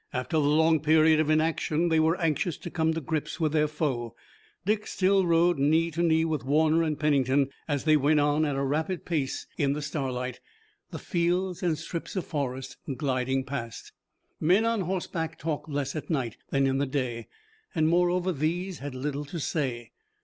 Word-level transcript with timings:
After 0.11 0.37
the 0.37 0.43
long 0.49 0.79
period 0.79 1.19
of 1.19 1.29
inaction 1.29 1.89
they 1.89 1.99
were 1.99 2.19
anxious 2.19 2.57
to 2.57 2.71
come 2.71 2.91
to 2.95 3.01
grips 3.01 3.39
with 3.39 3.51
their 3.51 3.67
foe. 3.67 4.15
Dick 4.65 4.87
still 4.87 5.27
rode 5.27 5.59
knee 5.59 5.91
to 5.91 6.01
knee 6.01 6.25
with 6.25 6.43
Warner 6.43 6.81
and 6.81 6.99
Pennington, 6.99 7.49
as 7.67 7.83
they 7.83 7.95
went 7.95 8.19
on 8.19 8.43
at 8.43 8.55
a 8.55 8.63
rapid 8.63 9.05
pace 9.05 9.45
in 9.59 9.73
the 9.73 9.81
starlight, 9.83 10.39
the 10.89 10.97
fields 10.97 11.61
and 11.61 11.77
strips 11.77 12.15
of 12.15 12.25
forest 12.25 12.77
gliding 12.97 13.43
past. 13.43 13.91
Men 14.39 14.65
on 14.65 14.81
horseback 14.81 15.37
talk 15.37 15.67
less 15.69 15.95
at 15.95 16.09
night 16.09 16.35
than 16.49 16.65
in 16.65 16.79
the 16.79 16.87
day 16.87 17.27
and 17.75 17.87
moreover 17.87 18.31
these 18.31 18.79
had 18.79 18.95
little 18.95 19.25
to 19.25 19.39
say. 19.39 19.91